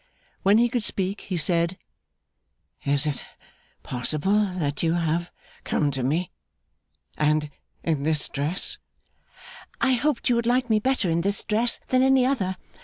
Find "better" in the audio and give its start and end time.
10.79-11.07